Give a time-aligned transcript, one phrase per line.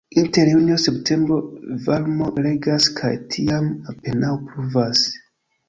[0.19, 1.37] Inter junio-septembro
[1.89, 5.09] varmo regas kaj tiam apenaŭ pluvas.